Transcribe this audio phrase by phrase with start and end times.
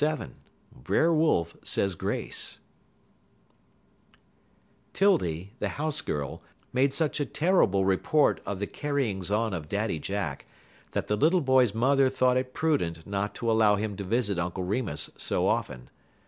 [0.03, 0.29] XXVII
[0.71, 2.57] BRER WOLF SAYS GRACE
[4.93, 6.41] 'Tildy, the house girl,
[6.73, 10.47] made such a terrible report of the carryings on of Daddy Jack
[10.93, 14.63] that the little boy's mother thought it prudent not to allow him to visit Uncle
[14.63, 15.91] Remus so often.